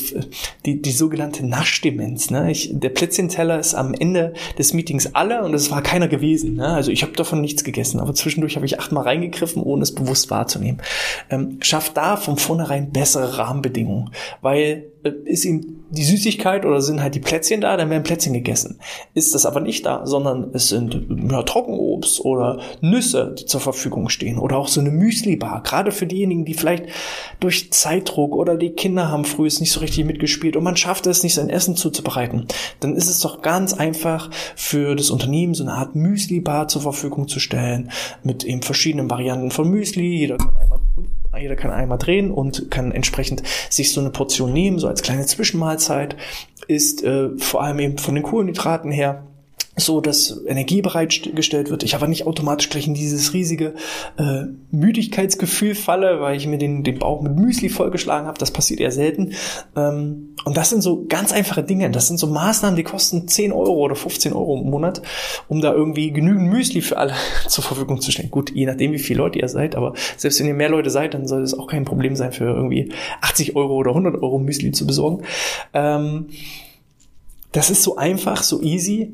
die, 0.65 0.82
die 0.82 0.91
sogenannte 0.91 1.46
Naschdemenz, 1.46 2.29
ne? 2.29 2.51
Ich, 2.51 2.70
der 2.74 2.89
Plätzchenteller 2.89 3.60
ist 3.60 3.74
am 3.74 3.96
Ende 3.96 4.34
des 4.58 4.74
Meetings 4.74 5.15
alle 5.15 5.44
und 5.44 5.53
es 5.56 5.72
war 5.72 5.82
keiner 5.82 6.08
gewesen, 6.08 6.56
ne? 6.56 6.67
Also 6.67 6.91
ich 6.91 7.01
habe 7.01 7.13
davon 7.13 7.41
nichts 7.41 7.63
gegessen, 7.63 8.00
aber 8.00 8.13
zwischendurch 8.13 8.56
habe 8.56 8.67
ich 8.67 8.79
achtmal 8.79 9.03
reingegriffen, 9.03 9.63
ohne 9.63 9.82
es 9.82 9.96
bewusst 9.96 10.29
wahrzunehmen. 10.29 10.82
Ähm, 11.32 11.58
schafft 11.62 11.98
da 11.98 12.17
von 12.17 12.38
vornherein 12.38 12.91
bessere 12.91 13.39
Rahmenbedingungen, 13.39 14.12
weil 14.41 14.91
ist 15.04 15.46
ihm 15.46 15.77
die 15.89 16.04
Süßigkeit 16.04 16.66
oder 16.66 16.82
sind 16.82 17.01
halt 17.01 17.16
die 17.16 17.20
Plätzchen 17.20 17.62
da, 17.62 17.77
dann 17.77 17.89
werden 17.89 18.04
Plätzchen 18.04 18.34
gegessen. 18.34 18.80
Ist 19.13 19.34
das 19.34 19.46
aber 19.46 19.62
nicht 19.62 19.86
da, 19.86 20.06
sondern 20.06 20.50
es 20.54 20.68
sind 20.68 21.08
ja, 21.32 21.44
Trockenobst 21.44 22.20
oder 22.25 22.60
Nüsse, 22.82 23.36
die 23.39 23.46
zur 23.46 23.62
Verfügung 23.62 24.10
stehen 24.10 24.38
oder 24.38 24.58
auch 24.58 24.68
so 24.68 24.82
eine 24.82 24.92
Müsli-Bar. 24.92 25.63
Gerade 25.63 25.92
für 25.92 26.06
diejenigen, 26.06 26.44
die 26.44 26.56
vielleicht 26.56 26.88
durch 27.39 27.72
Zeitdruck 27.72 28.36
oder 28.36 28.58
die 28.58 28.72
Kinder 28.72 29.10
haben 29.10 29.24
früh 29.24 29.48
es 29.48 29.62
nicht 29.62 29.72
so 29.72 29.80
richtig 29.80 30.06
mitgespielt 30.06 30.58
und 30.58 30.63
man 30.63 30.75
schafft 30.75 31.08
es 31.08 31.24
nicht, 31.24 31.36
sein 31.36 31.50
Essen 31.50 31.75
zuzubereiten, 31.75 32.48
dann 32.80 32.96
ist 32.96 33.10
es 33.10 33.20
doch 33.20 33.42
ganz 33.42 33.74
einfach 33.74 34.30
für 34.56 34.96
das 34.96 35.10
Unternehmen 35.10 35.54
so 35.54 35.63
eine 35.63 35.74
Art 35.74 35.96
Müsli-Bar 35.96 36.68
zur 36.68 36.82
Verfügung 36.82 37.27
zu 37.27 37.39
stellen 37.39 37.92
mit 38.24 38.44
eben 38.44 38.62
verschiedenen 38.62 39.10
Varianten 39.10 39.51
von 39.51 39.70
Müsli. 39.70 40.18
Jeder 40.18 40.38
kann 40.38 40.58
einmal 40.58 40.80
jeder 41.39 41.56
kann 41.56 41.72
einmal 41.72 41.98
drehen 41.98 42.32
und 42.32 42.72
kann 42.72 42.91
entsprechend 42.91 43.44
sich 43.70 43.91
so 43.91 44.01
eine 44.01 44.10
Portion 44.10 44.53
nehmen, 44.53 44.79
so 44.79 44.88
als 44.88 45.01
kleine 45.01 45.25
Zwischenmahlzeit. 45.25 46.15
Ist 46.67 47.03
äh, 47.03 47.29
vor 47.38 47.63
allem 47.63 47.79
eben 47.79 47.98
von 47.98 48.15
den 48.15 48.24
Kohlenhydraten 48.24 48.91
her 48.91 49.26
so, 49.79 50.01
dass 50.01 50.41
Energie 50.48 50.81
bereitgestellt 50.81 51.69
wird. 51.69 51.84
Ich 51.84 51.93
aber 51.93 52.07
nicht 52.07 52.25
automatisch 52.25 52.69
gleich 52.69 52.88
in 52.88 52.96
dieses 52.96 53.34
riesige 53.34 53.75
äh, 54.17 54.46
Müdigkeitsgefühl 54.72 55.75
falle, 55.75 56.19
weil 56.19 56.36
ich 56.36 56.48
mir 56.48 56.57
den, 56.57 56.84
den 56.84 56.98
Bauch 56.98 57.22
mit 57.22 57.36
Müsli 57.36 57.69
vollgeschlagen 57.69 58.27
habe. 58.27 58.39
Das 58.39 58.50
passiert 58.50 58.79
eher 58.79 58.91
selten. 58.91 59.34
Ähm, 59.75 60.36
und 60.46 60.57
das 60.57 60.72
sind 60.72 60.81
so 60.81 61.05
ganz 61.07 61.31
einfache 61.31 61.63
Dinge. 61.63 61.91
Das 61.91 62.07
sind 62.07 62.17
so 62.17 62.25
Maßnahmen, 62.25 62.75
die 62.75 62.84
kosten 62.84 63.27
10 63.27 63.51
Euro 63.51 63.74
oder 63.74 63.96
15 63.96 64.34
Euro 64.34 64.60
im 64.60 64.72
Monat, 64.72 65.03
um 65.48 65.62
da 65.62 65.74
irgendwie 65.74 66.12
genügend 66.12 66.50
Müsli 66.50 66.81
für 66.81 66.98
alle 66.98 67.13
zur 67.48 67.63
Verfügung 67.63 68.01
zu 68.01 68.12
stellen. 68.12 68.31
Gut, 68.31 68.50
je 68.55 68.65
nachdem, 68.65 68.93
wie 68.93 69.00
viele 69.00 69.19
Leute 69.19 69.38
ihr 69.38 69.48
seid, 69.48 69.75
aber 69.75 69.93
selbst 70.17 70.39
wenn 70.39 70.48
ihr 70.48 70.55
mehr 70.55 70.69
Leute 70.69 70.89
seid, 70.89 71.13
dann 71.13 71.27
soll 71.27 71.43
es 71.43 71.53
auch 71.53 71.67
kein 71.67 71.86
Problem 71.86 72.15
sein, 72.15 72.31
für 72.31 72.46
irgendwie 72.46 72.91
80 73.22 73.55
Euro 73.55 73.75
oder 73.75 73.91
100 73.91 74.15
Euro 74.24 74.39
Müsli 74.39 74.72
zu 74.72 74.88
besorgen. 74.88 75.24
Ähm, 75.75 76.29
das 77.51 77.69
ist 77.69 77.84
so 77.84 77.96
einfach, 77.96 78.41
so 78.41 78.62
easy 78.62 79.13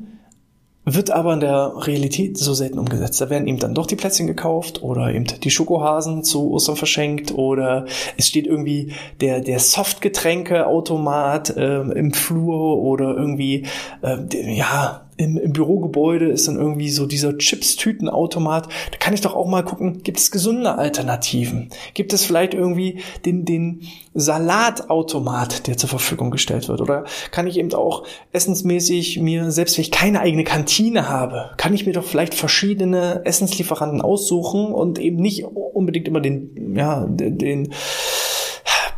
wird 0.84 1.10
aber 1.10 1.34
in 1.34 1.40
der 1.40 1.72
Realität 1.76 2.36
so 2.38 2.52
selten 2.54 2.78
umgesetzt. 2.78 3.20
Da 3.20 3.30
werden 3.30 3.46
eben 3.46 3.58
dann 3.58 3.74
doch 3.74 3.86
die 3.86 3.96
Plätzchen 3.96 4.26
gekauft 4.26 4.82
oder 4.82 5.12
eben 5.12 5.24
die 5.24 5.50
Schokohasen 5.50 6.24
zu 6.24 6.52
Ostern 6.52 6.76
verschenkt 6.76 7.32
oder 7.32 7.86
es 8.16 8.28
steht 8.28 8.46
irgendwie 8.46 8.92
der, 9.20 9.40
der 9.40 9.58
Softgetränkeautomat 9.58 11.56
äh, 11.56 11.80
im 11.80 12.12
Flur 12.12 12.78
oder 12.78 13.16
irgendwie, 13.16 13.66
äh, 14.02 14.18
ja, 14.54 15.03
im, 15.16 15.36
im 15.36 15.52
Bürogebäude 15.52 16.28
ist 16.28 16.48
dann 16.48 16.56
irgendwie 16.56 16.90
so 16.90 17.06
dieser 17.06 17.36
Chips-Tütenautomat. 17.38 18.66
Da 18.90 18.98
kann 18.98 19.14
ich 19.14 19.20
doch 19.20 19.34
auch 19.34 19.46
mal 19.46 19.64
gucken, 19.64 20.02
gibt 20.02 20.18
es 20.18 20.30
gesunde 20.30 20.76
Alternativen? 20.76 21.70
Gibt 21.94 22.12
es 22.12 22.24
vielleicht 22.24 22.54
irgendwie 22.54 23.00
den, 23.24 23.44
den 23.44 23.82
Salatautomat, 24.14 25.66
der 25.66 25.76
zur 25.76 25.88
Verfügung 25.88 26.30
gestellt 26.30 26.68
wird? 26.68 26.80
Oder 26.80 27.04
kann 27.30 27.46
ich 27.46 27.58
eben 27.58 27.72
auch 27.74 28.04
essensmäßig 28.32 29.20
mir, 29.20 29.50
selbst 29.50 29.76
wenn 29.76 29.82
ich 29.82 29.90
keine 29.90 30.20
eigene 30.20 30.44
Kantine 30.44 31.08
habe, 31.08 31.50
kann 31.56 31.74
ich 31.74 31.86
mir 31.86 31.92
doch 31.92 32.04
vielleicht 32.04 32.34
verschiedene 32.34 33.22
Essenslieferanten 33.24 34.02
aussuchen 34.02 34.72
und 34.72 34.98
eben 34.98 35.16
nicht 35.16 35.44
unbedingt 35.44 36.08
immer 36.08 36.20
den, 36.20 36.74
ja, 36.76 37.06
den, 37.06 37.38
den 37.38 37.72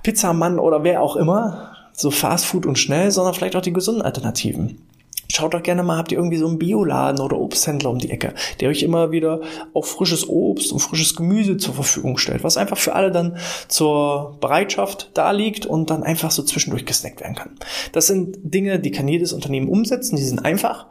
Pizzamann 0.02 0.58
oder 0.58 0.84
wer 0.84 1.02
auch 1.02 1.16
immer, 1.16 1.72
so 1.92 2.10
Fast 2.10 2.44
Food 2.44 2.66
und 2.66 2.78
schnell, 2.78 3.10
sondern 3.10 3.34
vielleicht 3.34 3.56
auch 3.56 3.62
die 3.62 3.72
gesunden 3.72 4.02
Alternativen. 4.02 4.85
Schaut 5.32 5.54
doch 5.54 5.62
gerne 5.62 5.82
mal, 5.82 5.96
habt 5.96 6.12
ihr 6.12 6.18
irgendwie 6.18 6.36
so 6.36 6.46
einen 6.46 6.58
Bioladen 6.58 7.20
oder 7.20 7.38
Obsthändler 7.38 7.90
um 7.90 7.98
die 7.98 8.10
Ecke, 8.10 8.34
der 8.60 8.68
euch 8.68 8.82
immer 8.82 9.10
wieder 9.10 9.40
auch 9.74 9.84
frisches 9.84 10.28
Obst 10.28 10.72
und 10.72 10.78
frisches 10.78 11.16
Gemüse 11.16 11.56
zur 11.56 11.74
Verfügung 11.74 12.16
stellt, 12.16 12.44
was 12.44 12.56
einfach 12.56 12.78
für 12.78 12.94
alle 12.94 13.10
dann 13.10 13.36
zur 13.68 14.36
Bereitschaft 14.40 15.10
da 15.14 15.32
liegt 15.32 15.66
und 15.66 15.90
dann 15.90 16.02
einfach 16.02 16.30
so 16.30 16.42
zwischendurch 16.42 16.86
gesnackt 16.86 17.20
werden 17.20 17.34
kann. 17.34 17.50
Das 17.92 18.06
sind 18.06 18.38
Dinge, 18.42 18.78
die 18.78 18.90
kann 18.90 19.08
jedes 19.08 19.32
Unternehmen 19.32 19.68
umsetzen, 19.68 20.16
die 20.16 20.22
sind 20.22 20.44
einfach. 20.44 20.86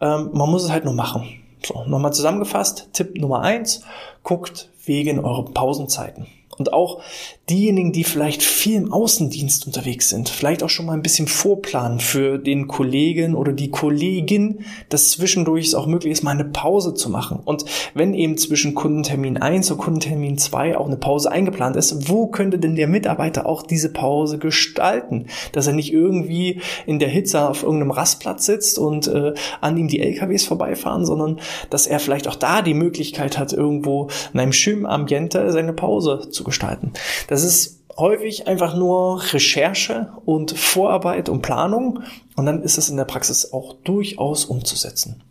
Ähm, 0.00 0.30
man 0.32 0.50
muss 0.50 0.64
es 0.64 0.70
halt 0.70 0.84
nur 0.84 0.94
machen. 0.94 1.40
So, 1.64 1.84
nochmal 1.86 2.12
zusammengefasst, 2.12 2.90
Tipp 2.92 3.16
Nummer 3.18 3.40
eins, 3.40 3.82
guckt 4.22 4.70
wegen 4.84 5.24
euren 5.24 5.52
Pausenzeiten. 5.52 6.26
Und 6.58 6.72
auch 6.72 7.02
diejenigen, 7.48 7.92
die 7.92 8.02
vielleicht 8.02 8.42
viel 8.42 8.74
im 8.74 8.92
Außendienst 8.92 9.68
unterwegs 9.68 10.08
sind, 10.08 10.28
vielleicht 10.28 10.64
auch 10.64 10.68
schon 10.68 10.86
mal 10.86 10.94
ein 10.94 11.02
bisschen 11.02 11.28
vorplanen 11.28 12.00
für 12.00 12.38
den 12.38 12.66
Kollegen 12.66 13.36
oder 13.36 13.52
die 13.52 13.70
Kollegin, 13.70 14.64
dass 14.88 15.10
zwischendurch 15.10 15.66
es 15.66 15.74
auch 15.76 15.86
möglich 15.86 16.12
ist, 16.12 16.24
mal 16.24 16.32
eine 16.32 16.44
Pause 16.44 16.94
zu 16.94 17.08
machen. 17.08 17.38
Und 17.44 17.64
wenn 17.94 18.14
eben 18.14 18.36
zwischen 18.36 18.74
Kundentermin 18.74 19.36
1 19.36 19.70
und 19.70 19.78
Kundentermin 19.78 20.38
2 20.38 20.76
auch 20.76 20.86
eine 20.86 20.96
Pause 20.96 21.30
eingeplant 21.30 21.76
ist, 21.76 22.08
wo 22.08 22.26
könnte 22.26 22.58
denn 22.58 22.74
der 22.74 22.88
Mitarbeiter 22.88 23.46
auch 23.46 23.62
diese 23.62 23.92
Pause 23.92 24.38
gestalten? 24.38 25.26
Dass 25.52 25.68
er 25.68 25.72
nicht 25.72 25.92
irgendwie 25.92 26.60
in 26.84 26.98
der 26.98 27.08
Hitze 27.08 27.48
auf 27.48 27.62
irgendeinem 27.62 27.92
Rastplatz 27.92 28.44
sitzt 28.44 28.76
und 28.76 29.06
äh, 29.06 29.34
an 29.60 29.76
ihm 29.76 29.86
die 29.86 30.00
LKWs 30.00 30.44
vorbeifahren, 30.46 31.06
sondern 31.06 31.38
dass 31.70 31.86
er 31.86 32.00
vielleicht 32.00 32.26
auch 32.26 32.34
da 32.34 32.60
die 32.60 32.74
Möglichkeit 32.74 33.38
hat, 33.38 33.52
irgendwo 33.52 34.08
in 34.32 34.40
einem 34.40 34.52
schönen 34.52 34.86
Ambiente 34.86 35.52
seine 35.52 35.72
Pause 35.72 36.28
zu 36.30 36.42
gestalten. 36.42 36.92
Das 37.28 37.35
ist 37.44 37.80
häufig 37.96 38.46
einfach 38.46 38.76
nur 38.76 39.22
Recherche 39.32 40.12
und 40.24 40.52
Vorarbeit 40.56 41.28
und 41.28 41.42
Planung 41.42 42.02
und 42.36 42.46
dann 42.46 42.62
ist 42.62 42.78
es 42.78 42.88
in 42.88 42.96
der 42.96 43.04
Praxis 43.04 43.52
auch 43.52 43.74
durchaus 43.84 44.44
umzusetzen. 44.44 45.22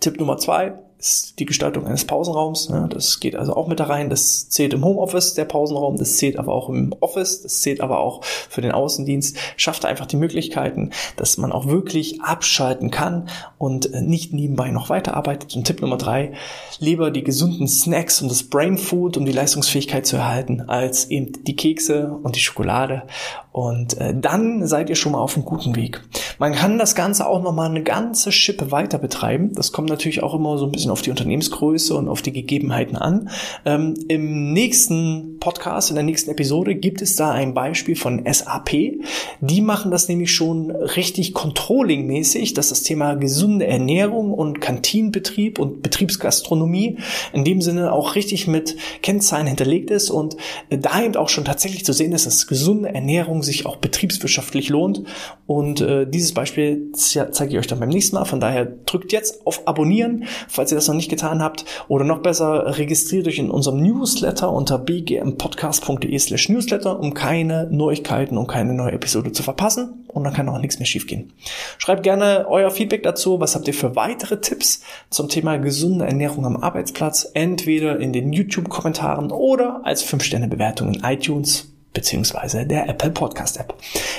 Tipp 0.00 0.18
Nummer 0.18 0.38
zwei, 0.38 0.74
ist 0.98 1.38
die 1.38 1.46
Gestaltung 1.46 1.86
eines 1.86 2.04
Pausenraums. 2.04 2.68
Ne? 2.70 2.88
Das 2.92 3.20
geht 3.20 3.36
also 3.36 3.54
auch 3.54 3.68
mit 3.68 3.78
da 3.78 3.84
rein. 3.84 4.10
Das 4.10 4.48
zählt 4.48 4.74
im 4.74 4.84
Homeoffice, 4.84 5.34
der 5.34 5.44
Pausenraum. 5.44 5.96
Das 5.96 6.16
zählt 6.16 6.38
aber 6.38 6.52
auch 6.52 6.68
im 6.68 6.92
Office. 7.00 7.42
Das 7.42 7.60
zählt 7.60 7.80
aber 7.80 8.00
auch 8.00 8.24
für 8.24 8.60
den 8.60 8.72
Außendienst. 8.72 9.36
Schafft 9.56 9.84
einfach 9.84 10.06
die 10.06 10.16
Möglichkeiten, 10.16 10.90
dass 11.16 11.38
man 11.38 11.52
auch 11.52 11.66
wirklich 11.66 12.20
abschalten 12.22 12.90
kann 12.90 13.28
und 13.58 13.92
äh, 13.94 14.02
nicht 14.02 14.32
nebenbei 14.32 14.70
noch 14.70 14.90
weiterarbeitet. 14.90 15.54
Und 15.54 15.64
Tipp 15.64 15.80
Nummer 15.80 15.98
drei, 15.98 16.32
lieber 16.80 17.10
die 17.10 17.22
gesunden 17.22 17.68
Snacks 17.68 18.20
und 18.20 18.30
das 18.30 18.42
Brain 18.42 18.76
Food, 18.76 19.16
um 19.16 19.24
die 19.24 19.32
Leistungsfähigkeit 19.32 20.06
zu 20.06 20.16
erhalten, 20.16 20.62
als 20.62 21.10
eben 21.10 21.44
die 21.44 21.56
Kekse 21.56 22.18
und 22.22 22.34
die 22.34 22.40
Schokolade. 22.40 23.04
Und 23.52 23.98
äh, 23.98 24.14
dann 24.14 24.66
seid 24.68 24.88
ihr 24.88 24.94
schon 24.94 25.12
mal 25.12 25.18
auf 25.18 25.34
einem 25.34 25.44
guten 25.44 25.74
Weg. 25.74 26.00
Man 26.38 26.52
kann 26.52 26.78
das 26.78 26.94
Ganze 26.94 27.26
auch 27.26 27.42
noch 27.42 27.52
mal 27.52 27.68
eine 27.68 27.82
ganze 27.82 28.30
Schippe 28.30 28.70
weiter 28.70 28.98
betreiben. 28.98 29.52
Das 29.54 29.72
kommt 29.72 29.88
natürlich 29.88 30.22
auch 30.22 30.34
immer 30.34 30.58
so 30.58 30.64
ein 30.64 30.70
bisschen 30.70 30.87
bisschen 30.88 30.90
auf 30.90 31.02
die 31.02 31.10
Unternehmensgröße 31.10 31.94
und 31.94 32.08
auf 32.08 32.22
die 32.22 32.32
Gegebenheiten 32.32 32.96
an. 32.96 33.30
Ähm, 33.64 33.94
Im 34.08 34.52
nächsten 34.52 35.38
Podcast, 35.40 35.90
in 35.90 35.96
der 35.96 36.04
nächsten 36.04 36.30
Episode 36.30 36.74
gibt 36.74 37.02
es 37.02 37.16
da 37.16 37.30
ein 37.30 37.54
Beispiel 37.54 37.96
von 37.96 38.24
SAP. 38.30 39.00
Die 39.40 39.60
machen 39.60 39.90
das 39.90 40.08
nämlich 40.08 40.32
schon 40.32 40.70
richtig 40.70 41.34
controllingmäßig, 41.34 42.54
dass 42.54 42.70
das 42.70 42.82
Thema 42.82 43.14
gesunde 43.14 43.66
Ernährung 43.66 44.32
und 44.32 44.60
Kantinenbetrieb 44.60 45.58
und 45.58 45.82
Betriebsgastronomie 45.82 46.98
in 47.32 47.44
dem 47.44 47.60
Sinne 47.60 47.92
auch 47.92 48.14
richtig 48.14 48.46
mit 48.46 48.76
Kennzahlen 49.02 49.46
hinterlegt 49.46 49.90
ist 49.90 50.10
und 50.10 50.36
da 50.70 51.02
eben 51.02 51.16
auch 51.16 51.28
schon 51.28 51.44
tatsächlich 51.44 51.84
zu 51.84 51.92
sehen 51.92 52.12
ist, 52.12 52.26
dass 52.26 52.46
gesunde 52.46 52.94
Ernährung 52.94 53.42
sich 53.42 53.66
auch 53.66 53.76
betriebswirtschaftlich 53.76 54.68
lohnt. 54.68 55.02
Und 55.46 55.80
äh, 55.80 56.06
dieses 56.06 56.32
Beispiel 56.32 56.92
zeige 56.92 57.52
ich 57.52 57.58
euch 57.58 57.66
dann 57.66 57.80
beim 57.80 57.88
nächsten 57.88 58.16
Mal. 58.16 58.24
Von 58.24 58.40
daher 58.40 58.64
drückt 58.64 59.12
jetzt 59.12 59.46
auf 59.46 59.66
Abonnieren, 59.66 60.24
falls 60.48 60.72
ihr 60.72 60.77
das 60.78 60.88
noch 60.88 60.94
nicht 60.94 61.10
getan 61.10 61.42
habt. 61.42 61.64
Oder 61.88 62.04
noch 62.04 62.18
besser, 62.18 62.78
registriert 62.78 63.26
euch 63.26 63.38
in 63.38 63.50
unserem 63.50 63.82
Newsletter 63.82 64.52
unter 64.52 64.78
bgmpodcast.de 64.78 66.18
slash 66.18 66.48
newsletter, 66.48 66.98
um 66.98 67.14
keine 67.14 67.68
Neuigkeiten 67.70 68.38
und 68.38 68.46
keine 68.46 68.74
neue 68.74 68.92
Episode 68.92 69.32
zu 69.32 69.42
verpassen. 69.42 70.04
Und 70.08 70.24
dann 70.24 70.32
kann 70.32 70.48
auch 70.48 70.58
nichts 70.58 70.78
mehr 70.78 70.86
schiefgehen. 70.86 71.32
Schreibt 71.78 72.02
gerne 72.02 72.46
euer 72.48 72.70
Feedback 72.70 73.02
dazu. 73.02 73.40
Was 73.40 73.54
habt 73.54 73.68
ihr 73.68 73.74
für 73.74 73.94
weitere 73.94 74.40
Tipps 74.40 74.82
zum 75.10 75.28
Thema 75.28 75.58
gesunde 75.58 76.06
Ernährung 76.06 76.46
am 76.46 76.56
Arbeitsplatz? 76.56 77.30
Entweder 77.34 78.00
in 78.00 78.12
den 78.12 78.32
YouTube-Kommentaren 78.32 79.30
oder 79.30 79.82
als 79.84 80.04
5-Sterne-Bewertung 80.04 80.94
in 80.94 81.04
iTunes 81.04 81.68
beziehungsweise 81.92 82.66
der 82.66 82.88
Apple 82.88 83.10
Podcast 83.10 83.58
App. 83.58 83.74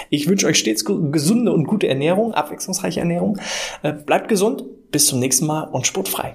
Ich 0.09 0.27
wünsche 0.27 0.47
euch 0.47 0.57
stets 0.57 0.83
gesunde 0.85 1.53
und 1.53 1.65
gute 1.65 1.87
Ernährung, 1.87 2.33
abwechslungsreiche 2.33 2.99
Ernährung. 2.99 3.39
Äh, 3.83 3.93
bleibt 3.93 4.27
gesund, 4.27 4.65
bis 4.91 5.05
zum 5.05 5.19
nächsten 5.19 5.45
Mal 5.45 5.63
und 5.65 5.85
sportfrei. 5.85 6.33